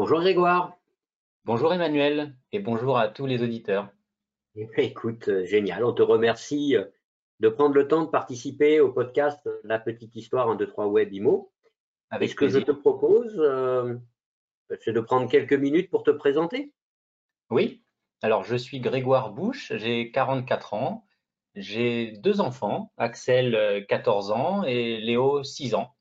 Bonjour 0.00 0.20
Grégoire. 0.20 0.78
Bonjour 1.44 1.74
Emmanuel 1.74 2.36
et 2.52 2.60
bonjour 2.60 2.98
à 2.98 3.08
tous 3.08 3.26
les 3.26 3.42
auditeurs. 3.42 3.88
Eh 4.54 4.66
ben, 4.66 4.84
écoute, 4.84 5.26
euh, 5.26 5.44
génial. 5.44 5.84
On 5.84 5.92
te 5.92 6.02
remercie 6.02 6.76
euh, 6.76 6.84
de 7.40 7.48
prendre 7.48 7.74
le 7.74 7.88
temps 7.88 8.04
de 8.04 8.08
participer 8.08 8.78
au 8.78 8.92
podcast 8.92 9.44
euh, 9.48 9.58
La 9.64 9.80
petite 9.80 10.14
histoire 10.14 10.50
1, 10.50 10.54
2, 10.54 10.68
3 10.68 10.86
Web 10.86 11.12
IMO. 11.12 11.52
Avec 12.10 12.30
ce 12.30 12.36
que 12.36 12.46
je 12.46 12.60
te 12.60 12.70
propose, 12.70 13.42
c'est 14.78 14.92
de 14.92 15.00
prendre 15.00 15.28
quelques 15.28 15.52
minutes 15.52 15.90
pour 15.90 16.04
te 16.04 16.12
présenter. 16.12 16.72
Oui, 17.50 17.82
alors 18.22 18.44
je 18.44 18.54
suis 18.54 18.78
Grégoire 18.78 19.32
Bouche, 19.32 19.72
j'ai 19.74 20.12
44 20.12 20.74
ans, 20.74 21.08
j'ai 21.56 22.12
deux 22.12 22.40
enfants, 22.40 22.92
Axel 22.98 23.84
14 23.88 24.30
ans 24.30 24.62
et 24.62 25.00
Léo 25.00 25.42
6 25.42 25.74
ans. 25.74 25.97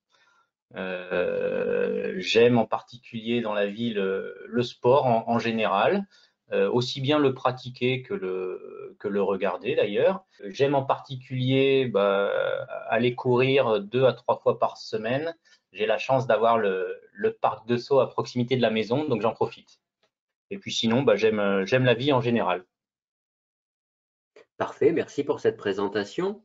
Euh, 0.75 2.13
j'aime 2.17 2.57
en 2.57 2.65
particulier 2.65 3.41
dans 3.41 3.53
la 3.53 3.67
vie 3.67 3.93
le, 3.93 4.61
sport 4.61 5.05
en, 5.05 5.39
général, 5.39 6.05
euh, 6.51 6.69
aussi 6.69 7.01
bien 7.01 7.19
le 7.19 7.33
pratiquer 7.33 8.01
que 8.01 8.13
le, 8.13 9.21
regarder 9.21 9.75
d'ailleurs. 9.75 10.25
J'aime 10.45 10.75
en 10.75 10.83
particulier 10.83 11.85
bah, 11.85 12.31
aller 12.89 13.15
courir 13.15 13.79
deux 13.81 14.05
à 14.05 14.13
trois 14.13 14.39
fois 14.39 14.59
par 14.59 14.77
semaine. 14.77 15.35
J'ai 15.71 15.85
la 15.85 15.97
chance 15.97 16.27
d'avoir 16.27 16.57
le, 16.57 16.99
parc 17.41 17.67
de 17.67 17.77
saut 17.77 17.99
à 17.99 18.09
proximité 18.09 18.55
de 18.55 18.61
la 18.61 18.71
maison, 18.71 19.05
donc 19.05 19.21
j'en 19.21 19.33
profite. 19.33 19.79
Et 20.49 20.57
puis 20.57 20.71
sinon, 20.71 21.03
bah, 21.03 21.15
j'aime 21.15 21.37
la 21.37 21.93
vie 21.93 22.13
en 22.13 22.21
général. 22.21 22.65
Parfait, 24.57 24.91
merci 24.91 25.23
pour 25.23 25.39
cette 25.39 25.57
présentation. 25.57 26.43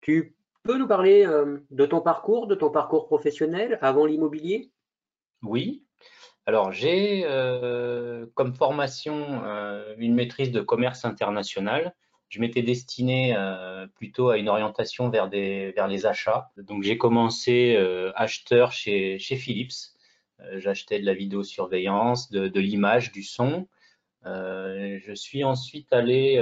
Tu 0.00 0.36
peux 0.62 0.78
nous 0.78 0.86
parler 0.86 1.26
euh, 1.26 1.58
de 1.70 1.86
ton 1.86 2.00
parcours, 2.00 2.46
de 2.46 2.54
ton 2.54 2.70
parcours 2.70 3.06
professionnel 3.06 3.78
avant 3.82 4.06
l'immobilier? 4.06 4.70
Oui. 5.42 5.84
Alors, 6.46 6.72
j'ai 6.72 7.22
euh, 7.24 8.26
comme 8.34 8.54
formation 8.54 9.42
euh, 9.44 9.94
une 9.98 10.14
maîtrise 10.14 10.50
de 10.50 10.60
commerce 10.60 11.04
international. 11.04 11.94
Je 12.28 12.40
m'étais 12.40 12.62
destiné 12.62 13.36
plutôt 13.96 14.28
à 14.28 14.38
une 14.38 14.48
orientation 14.48 15.10
vers, 15.10 15.28
des, 15.28 15.72
vers 15.72 15.88
les 15.88 16.06
achats. 16.06 16.52
Donc, 16.58 16.84
j'ai 16.84 16.96
commencé 16.96 17.76
acheteur 18.14 18.70
chez, 18.70 19.18
chez 19.18 19.34
Philips. 19.34 19.96
J'achetais 20.52 21.00
de 21.00 21.06
la 21.06 21.14
vidéosurveillance, 21.14 22.30
de, 22.30 22.46
de 22.46 22.60
l'image, 22.60 23.10
du 23.10 23.24
son. 23.24 23.66
je 24.24 25.12
suis 25.12 25.42
ensuite 25.42 25.92
allé 25.92 26.40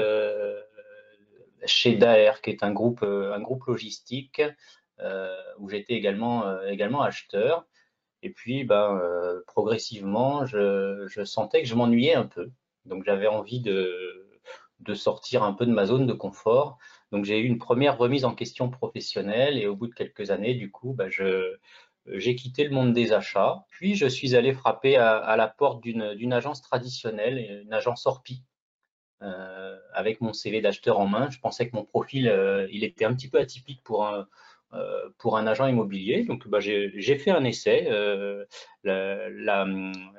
chez 1.66 1.96
Daer, 1.96 2.40
qui 2.42 2.50
est 2.50 2.62
un 2.62 2.72
groupe, 2.72 3.02
euh, 3.02 3.34
un 3.34 3.40
groupe 3.40 3.64
logistique 3.66 4.42
euh, 5.00 5.36
où 5.58 5.68
j'étais 5.68 5.94
également, 5.94 6.46
euh, 6.46 6.68
également 6.68 7.02
acheteur. 7.02 7.66
Et 8.22 8.30
puis, 8.30 8.64
ben, 8.64 9.00
progressivement, 9.46 10.44
je, 10.44 11.06
sentais 11.24 11.62
que 11.62 11.68
je 11.68 11.76
m'ennuyais 11.76 12.14
un 12.14 12.26
peu. 12.26 12.50
Donc, 12.84 13.04
j'avais 13.04 13.28
envie 13.28 13.60
de, 13.60 14.28
de 14.80 14.94
sortir 14.94 15.44
un 15.44 15.52
peu 15.52 15.66
de 15.66 15.70
ma 15.70 15.86
zone 15.86 16.06
de 16.06 16.12
confort. 16.12 16.78
Donc, 17.12 17.24
j'ai 17.24 17.38
eu 17.38 17.44
une 17.44 17.58
première 17.58 17.96
remise 17.96 18.24
en 18.24 18.34
question 18.34 18.70
professionnelle 18.70 19.56
et 19.56 19.68
au 19.68 19.76
bout 19.76 19.86
de 19.86 19.94
quelques 19.94 20.32
années, 20.32 20.54
du 20.54 20.72
coup, 20.72 20.94
ben, 20.94 21.08
j'ai 22.06 22.34
quitté 22.34 22.64
le 22.64 22.70
monde 22.70 22.92
des 22.92 23.12
achats. 23.12 23.64
Puis, 23.70 23.94
je 23.94 24.06
suis 24.06 24.34
allé 24.34 24.52
frapper 24.52 24.96
à, 24.96 25.36
la 25.36 25.46
porte 25.46 25.80
d'une 25.80 26.32
agence 26.32 26.60
traditionnelle, 26.60 27.62
une 27.64 27.72
agence 27.72 28.04
Orpi, 28.06 28.42
avec 29.20 30.20
mon 30.20 30.32
CV 30.32 30.60
d'acheteur 30.60 30.98
en 30.98 31.06
main. 31.06 31.28
Je 31.30 31.40
pensais 31.40 31.68
que 31.68 31.76
mon 31.76 31.84
profil, 31.84 32.28
euh, 32.28 32.66
il 32.70 32.84
était 32.84 33.04
un 33.04 33.14
petit 33.14 33.28
peu 33.28 33.38
atypique 33.38 33.82
pour 33.82 34.06
un, 34.06 34.28
euh, 34.74 35.10
pour 35.18 35.36
un 35.36 35.46
agent 35.46 35.66
immobilier. 35.66 36.24
Donc, 36.24 36.46
bah, 36.48 36.60
j'ai 36.60 37.18
fait 37.18 37.30
un 37.30 37.44
essai. 37.44 37.88
La, 38.84 39.66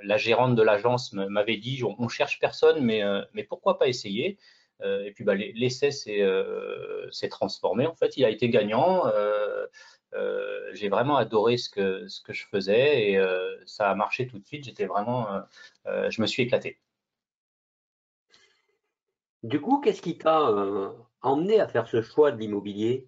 la, 0.03 0.17
gérante 0.17 0.55
de 0.55 0.63
l'agence 0.63 1.13
m'avait 1.13 1.57
dit 1.57 1.81
on, 1.83 1.95
on, 1.97 2.09
cherche 2.09 2.39
personne, 2.39 2.83
mais, 2.83 3.01
mais 3.33 3.43
pourquoi 3.43 3.77
pas 3.79 3.87
essayer? 3.87 4.37
Et 4.83 5.11
puis, 5.13 5.23
bah, 5.23 5.35
l'essai 5.35 5.91
s'est 5.91 7.29
transformé. 7.29 7.87
En 7.87 7.95
fait, 7.95 8.17
il 8.17 8.25
a 8.25 8.29
été 8.29 8.49
gagnant. 8.49 9.03
j'ai 10.73 10.89
vraiment 10.89 11.17
adoré 11.17 11.57
ce 11.57 11.69
que, 11.69 12.07
ce 12.07 12.21
que 12.21 12.33
je 12.33 12.45
faisais 12.47 13.11
et 13.11 13.19
ça 13.65 13.89
a 13.89 13.95
marché 13.95 14.27
tout 14.27 14.39
de 14.39 14.45
suite. 14.45 14.65
J'étais 14.65 14.85
vraiment, 14.85 15.27
je 15.85 16.21
me 16.21 16.27
suis 16.27 16.43
éclaté. 16.43 16.79
Du 19.43 19.61
coup, 19.61 19.79
qu'est-ce 19.79 20.01
qui 20.01 20.17
t'a 20.17 20.49
euh, 20.49 20.89
emmené 21.21 21.59
à 21.59 21.67
faire 21.67 21.87
ce 21.87 22.01
choix 22.01 22.31
de 22.31 22.37
l'immobilier? 22.37 23.07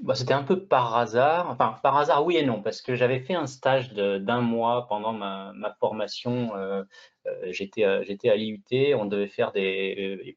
Bah, 0.00 0.16
C'était 0.16 0.34
un 0.34 0.42
peu 0.42 0.64
par 0.66 0.96
hasard, 0.96 1.48
enfin 1.48 1.78
par 1.82 1.96
hasard 1.96 2.26
oui 2.26 2.36
et 2.36 2.44
non, 2.44 2.60
parce 2.60 2.82
que 2.82 2.96
j'avais 2.96 3.20
fait 3.20 3.34
un 3.34 3.46
stage 3.46 3.92
d'un 3.94 4.40
mois 4.40 4.86
pendant 4.88 5.12
ma, 5.12 5.76
formation. 5.78 6.56
Euh, 6.56 6.82
euh, 7.26 7.52
j'étais 7.52 7.84
à 7.84 8.36
l'IUT, 8.36 8.94
on 8.96 9.04
devait 9.04 9.28
faire 9.28 9.52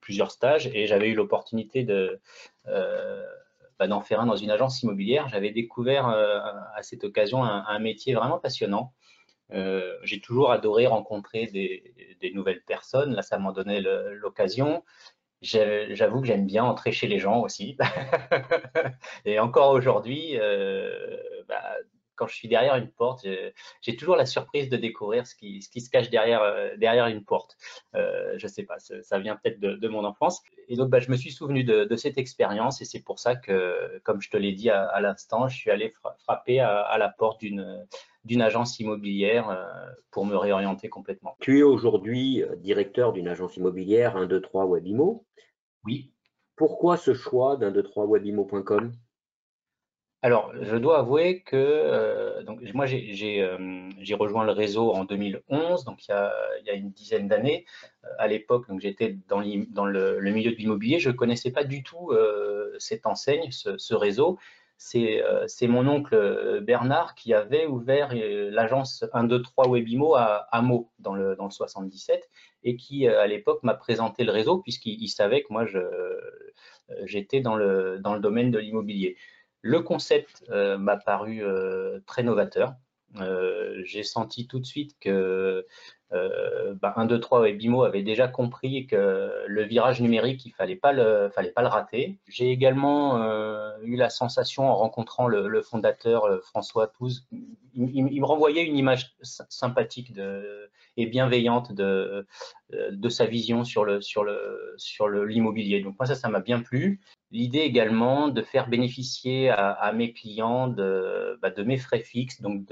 plusieurs 0.02 0.30
stages 0.30 0.68
et 0.68 0.86
j'avais 0.86 1.10
eu 1.10 1.16
l'opportunité 1.16 1.84
de 1.84 2.22
bah, 2.66 3.88
d'en 3.88 4.02
faire 4.02 4.22
un 4.22 4.28
dans 4.28 4.36
une 4.36 4.52
agence 4.52 4.84
immobilière. 4.84 5.28
J'avais 5.30 5.52
découvert 5.52 6.08
à 6.08 6.84
cette 6.84 7.04
occasion 7.04 7.44
un 7.44 7.80
métier 7.80 8.14
vraiment 8.14 8.38
passionnant. 8.38 8.94
Euh, 9.54 9.98
j'ai 10.04 10.20
toujours 10.22 10.52
adoré 10.52 10.88
rencontrer 10.88 11.48
des, 11.48 12.32
nouvelles 12.34 12.64
personnes. 12.64 13.14
Là, 13.14 13.22
ça 13.22 13.38
m'en 13.38 13.52
donnait 13.52 13.82
l'occasion. 13.82 14.84
J'avoue 15.42 16.22
que 16.22 16.28
j'aime 16.28 16.46
bien 16.46 16.64
entrer 16.64 16.92
chez 16.92 17.08
les 17.08 17.20
gens 17.20 17.42
aussi. 17.42 17.78
et 19.26 19.40
encore 19.40 19.72
aujourd'hui, 19.74 20.40
euh, 20.40 21.18
bah, 21.48 21.76
quand 22.16 22.28
je 22.28 22.36
suis 22.36 22.48
derrière 22.48 22.76
une 22.76 22.90
porte, 22.90 23.26
j'ai 23.82 23.96
toujours 23.96 24.16
la 24.16 24.26
surprise 24.26 24.70
de 24.70 24.78
découvrir 24.78 25.28
ce 25.28 25.36
qui, 25.36 25.62
ce 25.62 25.70
qui 25.70 25.82
se 25.82 25.90
cache 25.90 26.10
derrière, 26.10 26.42
euh, 26.42 26.76
derrière 26.78 27.08
une 27.08 27.24
porte. 27.24 27.58
Euh, 27.96 28.34
je 28.38 28.48
sais 28.48 28.64
pas, 28.64 28.78
ça 28.80 29.20
vient 29.20 29.36
peut-être 29.36 29.60
de, 29.60 29.88
mon 29.88 30.04
enfance. 30.04 30.42
Et 30.68 30.76
donc, 30.76 30.90
bah, 30.90 31.00
je 31.00 31.12
me 31.12 31.16
suis 31.16 31.32
souvenu 31.32 31.64
de, 31.64 31.96
cette 31.96 32.18
expérience 32.18 32.82
et 32.82 32.86
c'est 32.86 33.02
pour 33.02 33.20
ça 33.20 33.36
que, 33.36 34.00
comme 34.04 34.22
je 34.22 34.30
te 34.30 34.38
l'ai 34.38 34.52
dit 34.52 34.70
à, 34.70 35.00
l'instant, 35.00 35.48
je 35.48 35.56
suis 35.58 35.72
allé 35.72 35.94
frapper 36.20 36.60
à, 36.60 36.98
la 36.98 37.10
porte 37.10 37.42
d'une 37.42 38.42
agence 38.42 38.80
immobilière 38.80 39.50
euh, 39.50 39.66
pour 40.12 40.26
me 40.26 40.36
réorienter 40.36 40.90
complètement. 40.90 41.36
Tu 41.40 41.60
es 41.60 41.64
aujourd'hui 41.64 42.44
euh, 42.44 42.56
directeur 42.56 43.14
d'une 43.14 43.28
agence 43.28 43.58
immobilière 43.58 44.18
1, 44.18 44.26
2, 44.26 44.42
3 44.42 44.66
Webimo. 44.66 45.26
Oui. 45.86 46.12
Pourquoi 46.56 46.98
ce 46.98 47.14
choix 47.14 47.58
d'un 47.58 47.72
2, 47.72 47.84
3 47.84 48.06
webimo.com 48.06 48.94
alors, 50.26 50.52
je 50.60 50.76
dois 50.76 50.98
avouer 50.98 51.42
que 51.42 51.56
euh, 51.56 52.42
moi, 52.74 52.88
euh, 52.88 53.90
j'ai 54.00 54.16
rejoint 54.16 54.44
le 54.44 54.54
réseau 54.54 54.92
en 54.92 55.06
2011, 55.06 55.86
donc 55.86 56.08
il 56.08 56.12
y 56.66 56.70
a, 56.72 56.74
une 56.74 56.90
dizaine 56.90 57.28
d'années. 57.28 57.64
Euh, 58.04 58.08
à 58.18 58.26
l'époque, 58.26 58.66
j'étais 58.80 59.20
dans, 59.28 59.40
le, 59.40 60.20
milieu 60.22 60.50
de 60.50 60.56
l'immobilier, 60.56 60.98
je 60.98 61.12
ne 61.12 61.16
connaissais 61.16 61.52
pas 61.52 61.64
du 61.64 61.84
tout 61.84 62.12
cette 62.80 63.06
enseigne, 63.06 63.52
ce, 63.52 63.94
réseau. 63.94 64.40
C'est 64.78 65.22
mon 65.68 65.88
oncle 65.88 66.60
Bernard 66.64 67.14
qui 67.14 67.36
avait 67.36 67.68
ouvert 67.68 68.10
l'agence 68.16 69.06
123 69.14 69.68
Webimo 69.68 70.16
à 70.16 70.62
Meaux, 70.64 70.90
dans 70.98 71.14
le, 71.14 71.36
dans 71.36 71.46
le 71.46 71.52
77 71.52 72.28
et 72.64 72.78
qui, 72.78 73.08
à 73.08 73.28
l'époque, 73.28 73.62
m'a 73.62 73.76
présenté 73.76 74.24
le 74.24 74.32
réseau 74.32 74.58
puisqu'il 74.58 75.08
savait 75.08 75.44
que 75.44 75.54
moi, 75.54 75.68
j'étais 77.04 77.42
dans 77.42 77.56
le 77.56 78.20
domaine 78.20 78.50
de 78.50 78.58
l'immobilier. 78.58 79.18
Le 79.66 79.82
concept 79.82 80.44
euh, 80.52 80.78
m'a 80.78 80.96
paru 80.96 81.44
euh, 81.44 82.00
très 82.06 82.22
novateur. 82.22 82.76
Euh, 83.20 83.82
j'ai 83.84 84.04
senti 84.04 84.46
tout 84.46 84.60
de 84.60 84.66
suite 84.66 84.96
que 85.00 85.66
1, 86.12 87.06
2, 87.06 87.20
3 87.20 87.50
et 87.50 87.54
Bimo 87.54 87.82
avaient 87.82 88.04
déjà 88.04 88.28
compris 88.28 88.86
que 88.86 89.32
le 89.48 89.64
virage 89.64 90.02
numérique, 90.02 90.46
il 90.46 90.50
le, 90.50 91.30
fallait 91.30 91.50
pas 91.50 91.64
le 91.64 91.68
rater. 91.68 92.20
J'ai 92.28 92.52
également 92.52 93.20
eu 93.82 93.96
la 93.96 94.10
sensation 94.10 94.70
en 94.70 94.76
rencontrant 94.76 95.28
le, 95.28 95.62
fondateur 95.64 96.42
François 96.44 96.88
Touze, 96.88 97.28
il, 97.74 98.04
me 98.04 98.26
renvoyait 98.26 98.64
une 98.64 98.78
image 98.78 99.16
sympathique 99.24 100.14
et 100.96 101.06
bienveillante 101.08 101.74
de, 101.74 102.28
sa 103.10 103.26
vision 103.26 103.64
sur 103.66 103.84
l'immobilier. 103.86 105.82
Donc 105.82 105.96
moi 106.00 106.06
ça, 106.06 106.16
ça 106.16 106.30
m'a 106.30 106.40
bien 106.40 106.62
plu. 106.62 107.02
L'idée 107.36 107.60
également 107.60 108.30
de 108.30 108.42
faire 108.42 108.70
bénéficier 108.70 109.50
à, 109.50 109.92
mes 109.92 110.14
clients 110.14 110.70
de, 110.70 111.38
bah, 111.42 111.50
de, 111.50 111.64
mes 111.64 111.78
frais 111.78 112.00
fixes, 112.00 112.40
donc 112.40 112.64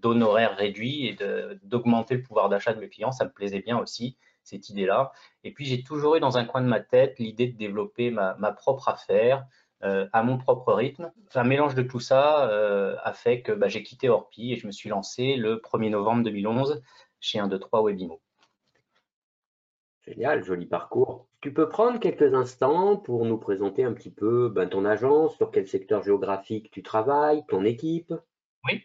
d'honoraires 0.00 0.56
réduits 0.56 1.08
et 1.08 1.18
d'augmenter 1.64 2.14
le 2.14 2.22
pouvoir 2.22 2.48
d'achat 2.48 2.72
de 2.72 2.78
mes 2.78 2.88
clients, 2.88 3.10
ça 3.10 3.24
me 3.24 3.32
plaisait 3.32 3.62
bien 3.62 3.76
aussi, 3.78 4.16
cette 4.44 4.68
idée-là. 4.68 5.10
Et 5.42 5.50
puis 5.50 5.64
j'ai 5.64 5.82
toujours 5.82 6.14
eu 6.14 6.20
dans 6.20 6.38
un 6.38 6.44
coin 6.44 6.60
de 6.60 6.68
ma 6.68 6.78
tête 6.78 7.18
l'idée 7.18 7.48
de 7.48 7.56
développer 7.56 8.12
ma, 8.12 8.52
propre 8.52 8.88
affaire 8.88 9.44
euh, 9.82 10.06
à 10.12 10.22
mon 10.22 10.38
propre 10.38 10.72
rythme. 10.72 11.10
Un 11.34 11.42
mélange 11.42 11.74
de 11.74 11.82
tout 11.82 11.98
ça 11.98 12.48
euh, 12.48 12.94
a 13.02 13.12
fait 13.14 13.42
que 13.42 13.50
bah, 13.50 13.66
j'ai 13.66 13.82
quitté 13.82 14.08
Orpi 14.08 14.52
et 14.52 14.56
je 14.56 14.68
me 14.68 14.72
suis 14.72 14.88
lancé 14.88 15.34
le 15.34 15.56
1er 15.56 15.90
novembre 15.90 16.22
2011 16.22 16.80
chez 17.18 17.40
1, 17.40 17.48
2, 17.48 17.58
3 17.58 17.82
Webimo. 17.82 18.20
Génial, 20.06 20.42
joli 20.44 20.66
parcours. 20.66 21.26
Tu 21.40 21.52
peux 21.52 21.68
prendre 21.68 22.00
quelques 22.00 22.34
instants 22.34 22.96
pour 22.96 23.24
nous 23.24 23.38
présenter 23.38 23.84
un 23.84 23.92
petit 23.92 24.10
peu 24.10 24.48
ben, 24.48 24.68
ton 24.68 24.84
agence, 24.84 25.36
sur 25.36 25.50
quel 25.50 25.66
secteur 25.66 26.02
géographique 26.02 26.70
tu 26.70 26.82
travailles, 26.82 27.44
ton 27.48 27.64
équipe? 27.64 28.12
Oui. 28.64 28.82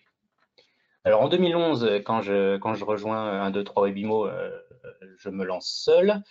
Alors 1.04 1.22
en 1.22 1.30
2011, 1.30 2.02
quand 2.06 2.22
je, 2.22 2.58
quand 2.58 2.74
je 2.74 2.86
rejoins 2.86 3.42
un 3.42 3.50
2, 3.50 3.64
3 3.64 3.84
Webimo, 3.84 4.28
je 5.18 5.30
me 5.30 5.44
lance 5.44 5.68
seul. 5.68 6.22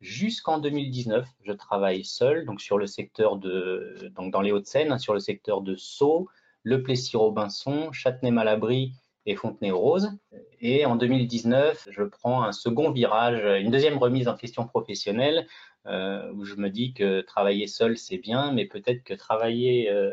Jusqu'en 0.00 0.58
2019, 0.58 1.26
je 1.42 1.52
travaille 1.52 2.04
seul, 2.04 2.44
donc 2.44 2.60
sur 2.60 2.76
le 2.76 2.86
secteur 2.86 3.36
de, 3.36 4.10
donc 4.14 4.32
dans 4.32 4.42
les 4.42 4.52
Hauts-de-Seine, 4.52 4.92
hein, 4.92 4.98
sur 4.98 5.14
le 5.14 5.20
secteur 5.20 5.62
de 5.62 5.76
Sceaux, 5.76 6.28
Le 6.62 6.82
Plessis-Robinson, 6.82 7.90
Châtenay-Malabry 7.92 8.92
et 9.26 9.36
Fontenay-aux-Roses. 9.36 10.12
Et 10.60 10.86
en 10.86 10.96
2019, 10.96 11.88
je 11.90 12.02
prends 12.02 12.42
un 12.42 12.52
second 12.52 12.90
virage, 12.90 13.42
une 13.62 13.70
deuxième 13.70 13.98
remise 13.98 14.28
en 14.28 14.34
question 14.36 14.66
professionnelle, 14.66 15.46
euh, 15.86 16.32
où 16.32 16.44
je 16.44 16.54
me 16.54 16.70
dis 16.70 16.94
que 16.94 17.20
travailler 17.20 17.66
seul, 17.66 17.98
c'est 17.98 18.18
bien, 18.18 18.52
mais 18.52 18.64
peut-être 18.66 19.02
que 19.02 19.14
travailler 19.14 19.90
euh, 19.90 20.12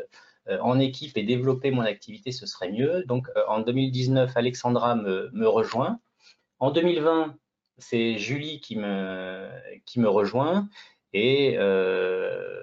en 0.60 0.78
équipe 0.78 1.16
et 1.16 1.22
développer 1.22 1.70
mon 1.70 1.82
activité, 1.82 2.32
ce 2.32 2.46
serait 2.46 2.70
mieux. 2.70 3.04
Donc 3.04 3.28
euh, 3.36 3.42
en 3.48 3.60
2019, 3.60 4.36
Alexandra 4.36 4.96
me, 4.96 5.30
me 5.32 5.48
rejoint. 5.48 6.00
En 6.58 6.70
2020, 6.70 7.36
c'est 7.78 8.18
Julie 8.18 8.60
qui 8.60 8.76
me, 8.76 9.48
qui 9.86 10.00
me 10.00 10.08
rejoint 10.08 10.68
et 11.12 11.56
euh, 11.58 12.62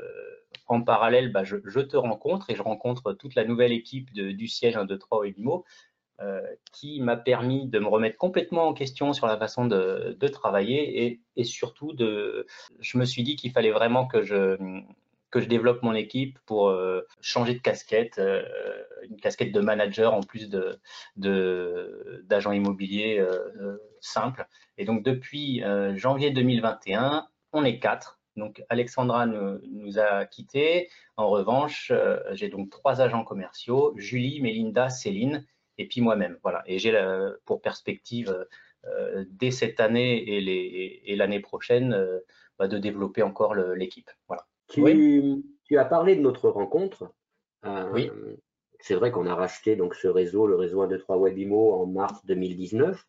en 0.68 0.82
parallèle, 0.82 1.32
bah, 1.32 1.44
je, 1.44 1.56
te 1.56 1.98
rencontre 1.98 2.50
et 2.50 2.56
je 2.56 2.62
rencontre 2.62 3.14
toute 3.14 3.36
la 3.36 3.46
nouvelle 3.46 3.72
équipe 3.72 4.12
du 4.14 4.48
siège 4.48 4.78
1, 4.78 4.86
2, 4.86 4.98
3 4.98 5.20
au 5.20 5.24
euh, 5.26 5.64
qui 6.72 7.00
m'a 7.02 7.16
permis 7.16 7.68
de 7.68 7.80
me 7.80 7.88
remettre 7.88 8.18
complètement 8.18 8.68
en 8.68 8.74
question 8.74 9.14
sur 9.14 9.28
la 9.28 9.38
façon 9.38 9.66
de, 9.66 10.18
travailler 10.28 11.20
et, 11.36 11.44
surtout, 11.44 11.94
de, 11.94 12.46
je 12.80 12.98
me 12.98 13.06
suis 13.06 13.24
dit 13.24 13.36
qu'il 13.36 13.52
fallait 13.52 13.72
vraiment 13.72 14.06
que 14.06 14.22
je, 14.22 14.58
que 15.32 15.40
je 15.40 15.46
développe 15.46 15.82
mon 15.82 15.94
équipe 15.94 16.38
pour 16.46 16.70
euh, 16.70 17.08
changer 17.22 17.54
de 17.54 17.60
casquette, 17.60 18.22
une 19.10 19.18
casquette 19.18 19.52
de 19.52 19.62
manager 19.62 20.14
en 20.14 20.22
plus 20.22 20.50
d'agent 21.16 22.52
immobilier 22.52 23.26
simple. 24.02 24.48
Et 24.78 24.86
donc, 24.86 25.04
depuis 25.04 25.64
euh, 25.64 25.96
janvier 25.96 26.32
2021, 26.32 27.28
on 27.54 27.66
est 27.66 27.80
quatre. 27.80 28.20
Donc, 28.36 28.64
Alexandra 28.70 29.26
nous, 29.26 30.00
a 30.00 30.26
quittés. 30.26 30.90
En 31.18 31.30
revanche, 31.30 31.92
euh, 31.94 32.20
j'ai 32.32 32.48
donc 32.48 32.70
trois 32.70 33.02
agents 33.02 33.24
commerciaux, 33.24 33.94
Julie, 33.98 34.42
Mélinda, 34.42 34.90
Céline, 34.90 35.46
et 35.80 35.88
puis 35.88 36.02
moi-même. 36.02 36.38
Voilà. 36.44 36.62
Et 36.68 36.78
j'ai 36.78 36.94
pour 37.46 37.62
perspective, 37.62 38.46
euh, 38.86 39.26
dès 39.30 39.52
cette 39.52 39.80
année 39.80 40.24
et 40.28 41.16
l'année 41.16 41.40
prochaine, 41.40 41.98
bah, 42.60 42.68
de 42.68 42.78
développer 42.78 43.24
encore 43.24 43.56
l'équipe. 43.56 44.12
Voilà. 44.28 44.46
Tu, 44.68 44.84
tu, 45.64 45.78
as 45.80 45.86
parlé 45.86 46.16
de 46.16 46.22
notre 46.22 46.50
rencontre. 46.50 47.12
oui. 47.94 48.12
C'est 48.82 48.96
vrai 48.96 49.12
qu'on 49.12 49.26
a 49.26 49.36
racheté 49.36 49.76
donc 49.76 49.94
ce 49.94 50.08
réseau, 50.08 50.48
le 50.48 50.56
réseau 50.56 50.82
1, 50.82 50.88
2, 50.88 51.00
3 51.00 51.18
Webimo, 51.18 51.74
en 51.74 51.86
mars 51.86 52.26
2019. 52.26 53.06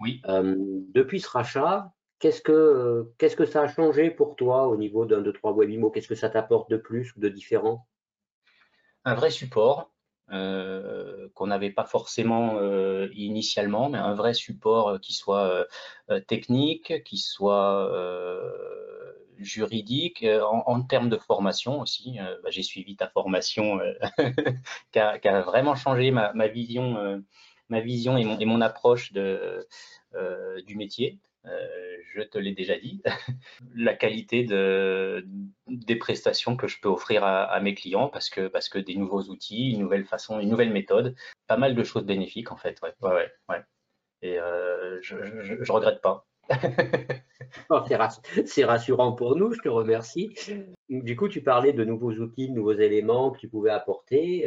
Oui. 0.00 0.20
Euh, 0.28 0.56
depuis 0.94 1.20
ce 1.20 1.28
rachat, 1.28 1.92
qu'est-ce 2.18 2.40
que, 2.40 3.10
qu'est-ce 3.18 3.36
que 3.36 3.44
ça 3.44 3.62
a 3.62 3.68
changé 3.68 4.10
pour 4.10 4.36
toi 4.36 4.68
au 4.68 4.76
niveau 4.76 5.04
d'un, 5.04 5.20
deux, 5.20 5.32
trois 5.32 5.52
Webimo? 5.52 5.90
Qu'est-ce 5.90 6.08
que 6.08 6.14
ça 6.14 6.30
t'apporte 6.30 6.70
de 6.70 6.76
plus 6.76 7.14
ou 7.16 7.20
de 7.20 7.28
différent? 7.28 7.86
Un 9.04 9.14
vrai 9.14 9.30
support. 9.30 9.92
Euh, 10.32 11.28
qu'on 11.34 11.48
n'avait 11.48 11.70
pas 11.70 11.84
forcément 11.84 12.56
euh, 12.58 13.08
initialement, 13.14 13.88
mais 13.88 13.98
un 13.98 14.14
vrai 14.14 14.32
support 14.34 15.00
qui 15.00 15.12
soit 15.12 15.66
technique, 16.28 17.02
qui 17.04 17.18
soit 17.18 17.90
juridique, 19.38 20.24
en, 20.42 20.82
termes 20.82 21.08
de 21.08 21.16
formation 21.16 21.80
aussi. 21.80 22.18
Bah, 22.42 22.50
j'ai 22.50 22.62
suivi 22.62 22.96
ta 22.96 23.08
formation 23.08 23.80
qui, 24.92 24.98
a, 24.98 25.40
vraiment 25.42 25.74
changé 25.74 26.10
ma, 26.10 26.32
ma 26.32 26.48
vision 26.48 27.22
ma 27.70 27.80
vision 27.80 28.18
et 28.18 28.24
mon, 28.24 28.38
et 28.38 28.44
mon 28.44 28.60
approche 28.60 29.12
de, 29.12 29.66
euh, 30.14 30.60
du 30.62 30.76
métier. 30.76 31.18
Euh, 31.46 31.96
je 32.12 32.22
te 32.22 32.38
l'ai 32.38 32.52
déjà 32.52 32.76
dit, 32.78 33.02
la 33.74 33.94
qualité 33.94 34.44
de, 34.44 35.26
des 35.66 35.96
prestations 35.96 36.56
que 36.56 36.66
je 36.66 36.80
peux 36.80 36.88
offrir 36.88 37.24
à, 37.24 37.58
mes 37.60 37.74
clients 37.74 38.08
parce 38.08 38.28
que, 38.28 38.78
des 38.78 38.96
nouveaux 38.96 39.22
outils, 39.22 39.72
une 39.72 39.80
nouvelle 39.80 40.04
façon, 40.04 40.40
une 40.40 40.50
nouvelle 40.50 40.72
méthode, 40.72 41.14
pas 41.46 41.56
mal 41.56 41.74
de 41.74 41.84
choses 41.84 42.04
bénéfiques 42.04 42.52
en 42.52 42.56
fait. 42.56 42.78
Ouais, 42.82 42.92
ouais, 43.00 43.30
ouais. 43.48 43.62
Et 44.22 44.38
euh, 44.38 45.00
je, 45.00 45.16
je, 45.62 45.72
regrette 45.72 46.00
pas. 46.00 46.26
Oh, 47.68 47.80
c'est 48.46 48.64
rassurant 48.64 49.12
pour 49.12 49.34
nous, 49.34 49.52
je 49.52 49.60
te 49.60 49.68
remercie. 49.68 50.32
Du 50.88 51.16
coup, 51.16 51.26
tu 51.28 51.42
parlais 51.42 51.72
de 51.72 51.84
nouveaux 51.84 52.12
outils, 52.12 52.48
de 52.48 52.54
nouveaux 52.54 52.74
éléments 52.74 53.32
que 53.32 53.38
tu 53.38 53.48
pouvais 53.48 53.70
apporter. 53.70 54.46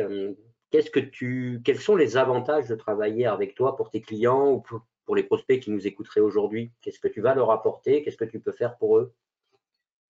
Qu'est-ce 0.72 0.90
que 0.90 1.02
tu, 1.02 1.62
quels 1.66 1.80
sont 1.80 1.98
les 1.98 2.16
avantages 2.16 2.68
de 2.68 2.76
travailler 2.76 3.26
avec 3.26 3.56
toi 3.56 3.76
pour 3.76 3.90
tes 3.90 4.00
clients 4.00 4.52
ou 4.52 4.62
pour, 4.62 4.86
les 5.10 5.24
prospects 5.24 5.60
qui 5.60 5.72
nous 5.72 5.86
écouteraient 5.86 6.22
aujourd'hui. 6.22 6.72
Qu'est-ce 6.82 7.00
que 7.00 7.08
tu 7.08 7.22
vas 7.22 7.36
leur 7.36 7.52
apporter? 7.52 8.04
Qu'est-ce 8.04 8.18
que 8.18 8.26
tu 8.26 8.40
peux 8.40 8.52
faire 8.52 8.78
pour 8.78 8.98
eux? 8.98 9.14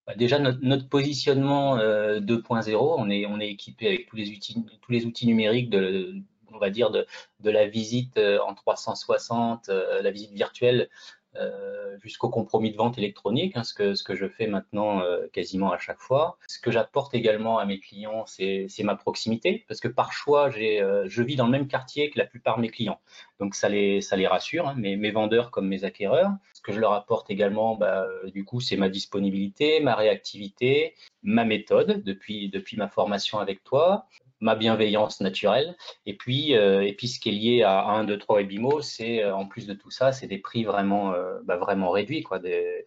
Bah, 0.06 0.16
Déjà, 0.16 0.40
notre, 0.40 0.90
positionnement 0.90 1.78
2.0, 1.78 2.70
euh, 2.70 3.28
on 3.30 3.40
est, 3.40 3.50
équipé 3.50 3.88
avec 3.88 4.08
tous 4.08 4.16
les 4.16 4.30
outils, 4.30 4.64
tous 4.82 4.92
les 4.92 5.06
outils 5.06 5.26
numériques 5.26 5.70
de, 5.70 6.16
on 6.54 6.58
va 6.60 6.70
dire 6.70 6.92
de, 6.92 7.06
de 7.40 7.50
la 7.50 7.68
visite 7.68 8.18
euh, 8.18 8.40
en 8.40 8.54
360, 8.54 9.70
euh, 9.70 10.02
la 10.02 10.12
visite 10.12 10.32
virtuelle 10.32 10.90
euh, 11.36 11.98
jusqu'au 12.02 12.30
compromis 12.30 12.72
de 12.72 12.78
vente 12.78 12.98
électronique, 12.98 13.56
hein, 13.56 13.64
ce, 13.64 13.74
que, 13.74 13.96
ce 13.96 14.04
que 14.04 14.16
je 14.16 14.28
fais 14.28 14.48
maintenant 14.48 15.02
euh, 15.02 15.28
quasiment 15.32 15.72
à 15.72 15.78
chaque 15.78 16.00
fois. 16.00 16.38
Ce 16.48 16.60
que 16.60 16.72
j'apporte 16.72 17.14
également 17.14 17.58
à 17.58 17.66
mes 17.66 17.80
clients, 17.80 18.26
c'est 18.28 18.68
ma 18.84 18.96
proximité, 18.96 19.66
parce 19.68 19.80
que 19.80 19.88
par 19.88 20.14
choix, 20.14 20.52
euh, 20.56 21.06
je 21.08 21.24
vis 21.24 21.36
dans 21.36 21.46
le 21.46 21.52
même 21.52 21.68
quartier 21.68 22.10
que 22.10 22.20
la 22.20 22.26
plupart 22.26 22.58
de 22.58 22.62
mes 22.62 22.70
clients. 22.70 23.00
Donc 23.40 23.56
ça 23.56 23.70
les, 23.70 24.02
ça 24.02 24.16
les 24.16 24.28
rassure, 24.28 24.68
hein, 24.68 24.76
mes, 24.78 24.96
mes, 24.96 25.12
vendeurs 25.12 25.50
comme 25.52 25.68
mes 25.68 25.84
acquéreurs. 25.84 26.32
Ce 26.54 26.62
que 26.62 26.72
je 26.72 26.80
leur 26.80 26.94
apporte 26.94 27.30
également, 27.30 27.76
bah, 27.76 28.06
du 28.34 28.46
coup, 28.46 28.62
c'est 28.62 28.78
ma 28.78 28.90
disponibilité, 28.90 29.80
ma 29.80 29.96
réactivité, 29.96 30.94
ma 31.24 31.46
méthode 31.46 32.04
depuis, 32.04 32.50
depuis 32.50 32.78
ma 32.78 32.88
formation 32.88 33.40
avec 33.40 33.64
toi, 33.64 34.08
ma 34.44 34.56
bienveillance 34.56 35.22
naturelle. 35.22 35.76
Et 36.06 36.16
puis, 36.16 36.56
euh, 36.56 36.82
et 36.82 36.94
puis 36.94 37.08
ce 37.08 37.20
qui 37.20 37.30
est 37.30 37.32
lié 37.32 37.64
à, 37.64 37.86
1, 37.86 38.04
2, 38.04 38.18
3 38.18 38.36
Webimo, 38.36 38.82
c'est 38.82 39.24
euh, 39.24 39.34
en 39.34 39.48
plus 39.48 39.66
de 39.66 39.74
tout 39.74 39.90
ça, 39.90 40.12
c'est 40.12 40.28
des 40.28 40.38
prix 40.38 40.66
vraiment, 40.66 41.14
euh, 41.14 41.40
bah, 41.46 41.58
vraiment 41.58 41.90
réduits, 41.90 42.24
quoi. 42.24 42.40
Des, 42.40 42.86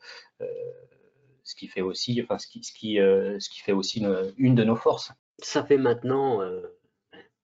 ce 1.43 1.55
qui 1.55 1.67
fait 1.67 1.81
aussi, 1.81 2.21
enfin, 2.23 2.39
ce 2.39 2.47
qui, 2.47 2.63
ce 2.63 2.73
qui, 2.73 2.97
ce 2.97 3.49
qui 3.49 3.61
fait 3.61 3.73
aussi 3.73 4.05
une, 4.37 4.55
de 4.55 4.65
nos 4.65 4.77
forces. 4.77 5.13
Ça 5.39 5.65
fait 5.65 5.79
maintenant 5.79 6.41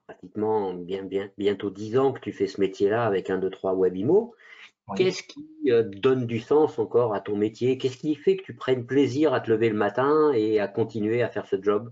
pratiquement 0.06 0.74
bien, 0.74 1.04
bien, 1.04 1.30
bientôt 1.38 1.70
10 1.70 1.98
ans 1.98 2.12
que 2.12 2.20
tu 2.20 2.32
fais 2.32 2.48
ce 2.48 2.60
métier-là 2.60 3.06
avec 3.06 3.30
1, 3.30 3.38
2, 3.38 3.48
3 3.48 3.74
Webimo. 3.74 4.34
Qu'est-ce 4.96 5.22
qui 5.22 5.46
donne 6.00 6.26
du 6.26 6.40
sens 6.40 6.80
encore 6.80 7.14
à 7.14 7.20
ton 7.20 7.36
métier? 7.36 7.78
Qu'est-ce 7.78 7.96
qui 7.96 8.16
fait 8.16 8.36
que 8.36 8.42
tu 8.42 8.54
prennes 8.54 8.84
plaisir 8.84 9.32
à 9.32 9.40
te 9.40 9.50
lever 9.50 9.70
le 9.70 9.76
matin 9.76 10.32
et 10.34 10.58
à 10.58 10.66
continuer 10.66 11.22
à 11.22 11.28
faire 11.28 11.46
ce 11.46 11.62
job? 11.62 11.90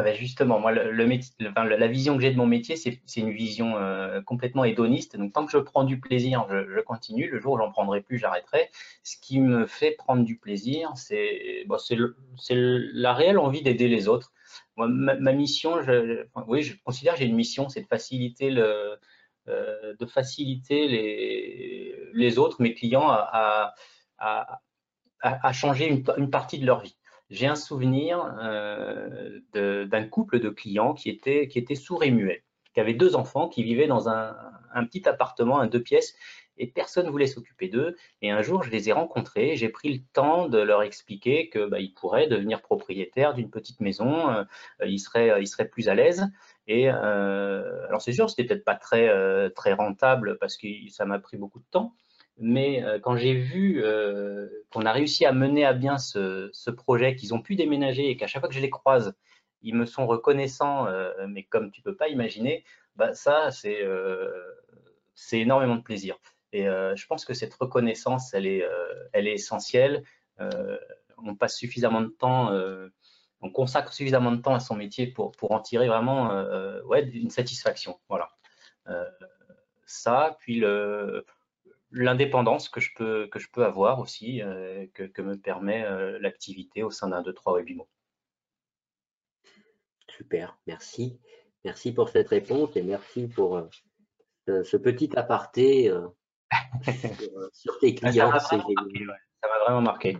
Ah 0.00 0.02
ben, 0.02 0.14
justement, 0.14 0.58
moi, 0.58 0.72
la 0.72 1.86
vision 1.88 2.16
que 2.16 2.22
j'ai 2.22 2.30
de 2.30 2.38
mon 2.38 2.46
métier, 2.46 2.74
c'est 2.74 3.00
une 3.16 3.32
vision 3.32 3.76
euh, 3.76 4.22
complètement 4.22 4.64
hédoniste. 4.64 5.14
Donc, 5.14 5.34
tant 5.34 5.44
que 5.44 5.52
je 5.52 5.58
prends 5.58 5.84
du 5.84 6.00
plaisir, 6.00 6.46
je, 6.48 6.80
continue. 6.80 7.28
Le 7.28 7.38
jour 7.38 7.52
où 7.52 7.58
j'en 7.58 7.70
prendrai 7.70 8.00
plus, 8.00 8.16
j'arrêterai. 8.16 8.70
Ce 9.02 9.18
qui 9.20 9.40
me 9.40 9.66
fait 9.66 9.90
prendre 9.90 10.24
du 10.24 10.38
plaisir, 10.38 10.90
c'est 10.96 11.66
bon, 11.66 11.76
la 12.48 13.12
réelle 13.12 13.36
envie 13.38 13.60
d'aider 13.60 13.88
les 13.88 14.08
autres. 14.08 14.32
Moi, 14.76 14.88
ma, 14.88 15.32
mission, 15.32 15.76
oui, 16.48 16.62
je 16.62 16.82
considère 16.82 17.12
que 17.12 17.20
j'ai 17.20 17.26
une 17.26 17.36
mission, 17.36 17.68
c'est 17.68 17.82
de 17.82 17.86
faciliter 17.86 18.48
le, 18.48 18.96
euh, 19.48 19.94
de 20.00 20.06
faciliter 20.06 20.88
les, 20.88 21.94
les 22.14 22.38
autres, 22.38 22.62
mes 22.62 22.72
clients, 22.72 23.10
à, 23.10 23.74
à, 24.16 25.52
changer 25.52 25.88
une, 25.88 26.30
partie 26.30 26.58
de 26.58 26.64
leur 26.64 26.80
vie 26.80 26.96
j'ai 27.30 27.46
un 27.46 27.54
souvenir 27.54 28.36
euh, 28.42 29.40
d'un 29.90 30.04
couple 30.04 30.40
de 30.40 30.48
clients 30.48 30.94
qui 30.94 31.10
était, 31.10 31.48
qui 31.48 31.58
était 31.58 31.74
sourd 31.74 32.04
et 32.04 32.10
muet, 32.10 32.44
qui 32.74 32.80
avait 32.80 32.94
deux 32.94 33.16
enfants, 33.16 33.48
qui 33.48 33.62
vivaient 33.62 33.86
dans 33.86 34.08
un, 34.08 34.34
petit 34.84 35.08
appartement, 35.08 35.60
un 35.60 35.66
deux 35.66 35.82
pièces, 35.82 36.14
et 36.56 36.66
personne 36.66 37.06
ne 37.06 37.10
voulait 37.10 37.26
s'occuper 37.26 37.68
d'eux. 37.68 37.96
Et 38.22 38.30
un 38.30 38.42
jour, 38.42 38.62
je 38.62 38.70
les 38.70 38.88
ai 38.88 38.92
rencontrés, 38.92 39.56
j'ai 39.56 39.70
pris 39.70 39.92
le 39.92 40.00
temps 40.12 40.48
de 40.48 40.58
leur 40.58 40.82
expliquer 40.82 41.48
qu'ils 41.48 41.66
bah, 41.66 41.78
pourraient 41.96 42.28
devenir 42.28 42.60
propriétaires 42.60 43.34
d'une 43.34 43.50
petite 43.50 43.80
maison, 43.80 44.30
euh, 44.30 44.44
ils, 44.84 44.98
seraient, 44.98 45.42
ils 45.42 45.46
seraient 45.46 45.68
plus 45.68 45.88
à 45.88 45.94
l'aise. 45.94 46.26
Et 46.66 46.90
euh, 46.90 47.86
alors 47.88 48.02
c'est 48.02 48.12
sûr, 48.12 48.30
c'était 48.30 48.44
peut-être 48.44 48.64
pas 48.64 48.76
très, 48.76 49.50
très 49.50 49.72
rentable 49.72 50.38
parce 50.38 50.56
que 50.56 50.68
ça 50.88 51.04
m'a 51.04 51.18
pris 51.18 51.36
beaucoup 51.36 51.58
de 51.58 51.66
temps, 51.70 51.94
mais 52.40 52.82
euh, 52.82 52.98
quand 52.98 53.16
j'ai 53.16 53.34
vu 53.34 53.82
euh, 53.84 54.48
qu'on 54.70 54.86
a 54.86 54.92
réussi 54.92 55.26
à 55.26 55.32
mener 55.32 55.64
à 55.64 55.74
bien 55.74 55.98
ce, 55.98 56.70
projet, 56.70 57.14
qu'ils 57.14 57.34
ont 57.34 57.42
pu 57.42 57.54
déménager 57.54 58.08
et 58.08 58.16
qu'à 58.16 58.26
chaque 58.26 58.40
fois 58.40 58.48
que 58.48 58.54
je 58.54 58.60
les 58.60 58.70
croise, 58.70 59.14
ils 59.62 59.74
me 59.74 59.86
sont 59.86 60.06
reconnaissants, 60.06 60.86
euh, 60.86 61.12
mais 61.28 61.44
comme 61.44 61.70
tu 61.70 61.82
peux 61.82 61.94
pas 61.94 62.08
imaginer, 62.08 62.64
bah 62.96 63.14
ça, 63.14 63.50
c'est 63.50 63.78
énormément 65.32 65.76
de 65.76 65.82
plaisir. 65.82 66.16
Et 66.52 66.64
je 66.64 67.06
pense 67.06 67.24
que 67.24 67.34
cette 67.34 67.54
reconnaissance, 67.54 68.34
elle 68.34 68.46
est, 68.46 68.64
elle 69.12 69.28
est 69.28 69.34
essentielle. 69.34 70.02
on 71.18 71.36
passe 71.36 71.56
suffisamment 71.56 72.00
de 72.00 72.08
temps, 72.08 72.52
on 73.40 73.50
consacre 73.50 73.92
suffisamment 73.92 74.32
de 74.32 74.42
temps 74.42 74.54
à 74.54 74.60
son 74.60 74.74
métier 74.74 75.06
pour, 75.06 75.32
pour 75.32 75.52
en 75.52 75.60
tirer 75.60 75.86
vraiment 75.86 76.30
ouais, 76.84 77.08
une 77.08 77.30
satisfaction. 77.30 78.00
Voilà 78.08 78.30
ça, 79.86 80.36
puis 80.40 80.62
l'indépendance 81.90 82.68
que 82.68 82.80
je 82.80 82.90
peux 82.94 83.28
que 83.28 83.38
je 83.38 83.48
peux 83.50 83.64
avoir 83.64 83.98
aussi, 84.00 84.40
que, 84.94 85.22
me 85.22 85.36
permet 85.36 85.84
l'activité 86.20 86.82
au 86.82 86.90
sein 86.90 87.08
d'un 87.08 87.22
2-3 87.22 87.54
Webimo. 87.54 87.88
Super, 90.20 90.58
merci. 90.66 91.18
Merci 91.64 91.92
pour 91.92 92.10
cette 92.10 92.28
réponse 92.28 92.76
et 92.76 92.82
merci 92.82 93.26
pour 93.26 93.62
ce 94.46 94.76
petit 94.76 95.08
aparté 95.16 95.90
sur, 97.54 97.78
tes 97.78 97.94
clients. 97.94 98.38
Ça 98.38 98.58
m'a 98.58 99.64
vraiment 99.64 99.80
marqué. 99.80 100.18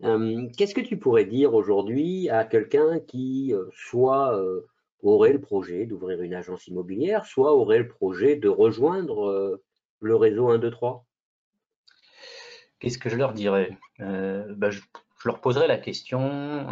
Qu'est-ce 0.00 0.74
que 0.74 0.80
tu 0.80 0.98
pourrais 0.98 1.26
dire 1.26 1.54
aujourd'hui 1.54 2.28
à 2.28 2.44
quelqu'un 2.44 2.98
qui 2.98 3.54
soit 3.72 4.36
aurait 5.04 5.32
le 5.32 5.40
projet 5.40 5.86
d'ouvrir 5.86 6.20
une 6.20 6.34
agence 6.34 6.66
immobilière, 6.66 7.24
soit 7.24 7.54
aurait 7.54 7.78
le 7.78 7.86
projet 7.86 8.34
de 8.34 8.48
rejoindre 8.48 9.62
le 10.00 10.16
réseau 10.16 10.48
1, 10.48 10.58
2, 10.58 10.72
3 10.72 11.06
Qu'est-ce 12.80 12.98
que 12.98 13.10
je 13.10 13.16
leur 13.16 13.32
dirais? 13.32 13.78
Bah, 14.00 14.70
je, 14.70 14.80
leur 15.24 15.40
poserai 15.40 15.68
la 15.68 15.78
question 15.78 16.64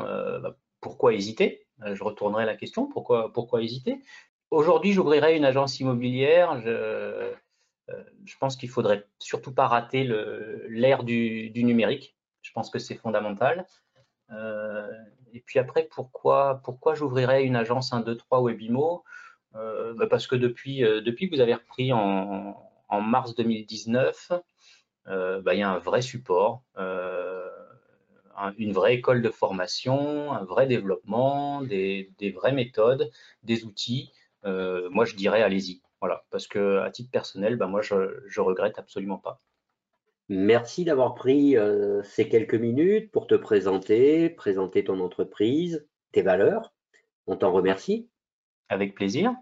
bah, 0.42 0.56
pourquoi 0.80 1.14
hésiter? 1.14 1.68
Je 1.85 2.02
retournerai 2.02 2.44
la 2.44 2.56
question 2.56 2.87
pourquoi, 2.87 3.62
hésiter? 3.62 4.00
Aujourd'hui, 4.50 4.92
j'ouvrirai 4.92 5.37
une 5.37 5.44
agence 5.44 5.78
immobilière. 5.80 6.61
Je, 6.61 7.32
je 8.25 8.37
pense 8.38 8.56
qu'il 8.56 8.68
faudrait 8.68 9.06
surtout 9.18 9.52
pas 9.52 9.66
rater 9.66 10.04
l'ère 10.68 11.04
du, 11.04 11.50
numérique. 11.56 12.16
Je 12.42 12.52
pense 12.52 12.70
que 12.70 12.78
c'est 12.78 12.94
fondamental. 12.94 13.66
Euh, 14.30 14.90
et 15.32 15.40
puis 15.40 15.58
après, 15.58 15.88
pourquoi, 15.90 16.61
pourquoi 16.64 16.94
j'ouvrirais 16.94 17.44
une 17.44 17.56
agence 17.56 17.92
1, 17.92 18.00
2, 18.00 18.16
3 18.16 18.40
Webimo 18.40 19.04
euh, 19.54 20.06
Parce 20.08 20.26
que 20.26 20.37
depuis, 20.37 20.85
euh, 20.85 21.00
depuis 21.00 21.28
que 21.28 21.35
vous 21.35 21.40
avez 21.40 21.54
repris 21.54 21.92
en, 21.92 22.54
mars 22.90 23.35
2019, 23.35 24.32
bah, 25.06 25.54
il 25.54 25.58
y 25.58 25.62
a 25.62 25.70
un 25.70 25.78
vrai 25.78 26.02
support, 26.02 26.62
une 28.59 28.73
vraie 28.73 28.95
école 28.95 29.23
de 29.23 29.30
formation, 29.30 30.33
un 30.33 30.45
vrai 30.45 30.66
développement, 30.66 31.62
des, 31.62 32.11
vraies 32.35 32.52
méthodes, 32.52 33.11
des 33.42 33.64
outils. 33.64 34.12
moi, 34.45 35.04
je 35.04 35.14
dirais 35.14 35.42
allez-y. 35.42 35.83
Voilà, 36.00 36.25
parce 36.30 36.47
que 36.47 36.78
à 36.78 36.90
titre 36.90 37.11
personnel, 37.11 37.57
bah, 37.57 37.66
moi, 37.66 37.83
je, 37.83 38.23
je 38.26 38.40
regrette 38.40 38.78
absolument 38.78 39.18
pas. 39.18 39.40
Merci 40.28 40.85
d'avoir 40.85 41.14
pris 41.14 41.57
euh, 41.57 42.02
ces 42.02 42.28
quelques 42.28 42.54
minutes 42.54 43.11
pour 43.11 43.26
te 43.26 43.35
présenter, 43.35 44.28
présenter 44.28 44.85
ton 44.85 45.00
entreprise, 45.00 45.87
tes 46.12 46.21
valeurs. 46.21 46.75
On 47.26 47.37
t'en 47.37 47.50
remercie. 47.50 48.11
Avec 48.68 48.95
plaisir. 48.95 49.35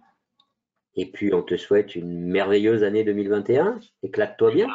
Et 0.95 1.11
puis, 1.11 1.35
on 1.35 1.43
te 1.43 1.57
souhaite 1.57 1.97
une 1.97 2.27
merveilleuse 2.27 2.85
année 2.85 3.03
2021. 3.03 3.81
Éclate-toi 4.05 4.53
bien. 4.53 4.69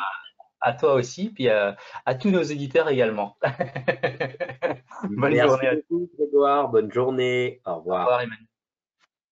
À 0.62 0.74
toi 0.74 0.94
aussi, 0.94 1.30
puis 1.30 1.50
à, 1.50 1.76
tous 2.20 2.30
nos 2.30 2.44
éditeurs 2.44 2.90
également. 2.90 3.38
Bonne 5.04 5.34
Merci 5.34 5.40
journée. 5.40 5.84
Beaucoup, 5.90 6.10
Grégoire. 6.18 6.70
Bonne 6.70 6.92
journée. 6.92 7.62
Au 7.66 7.78
revoir. 7.78 8.02
Au 8.02 8.04
revoir, 8.06 8.22
Emmanuel. 8.22 8.51